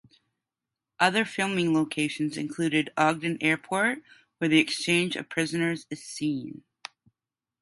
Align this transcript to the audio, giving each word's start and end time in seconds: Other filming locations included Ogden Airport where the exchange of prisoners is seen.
Other 0.99 1.23
filming 1.25 1.75
locations 1.75 2.35
included 2.35 2.91
Ogden 2.97 3.37
Airport 3.39 4.01
where 4.39 4.47
the 4.47 4.57
exchange 4.57 5.15
of 5.15 5.29
prisoners 5.29 5.85
is 5.91 6.03
seen. 6.03 6.63